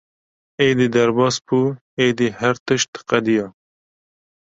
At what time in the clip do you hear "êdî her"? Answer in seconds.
2.07-2.55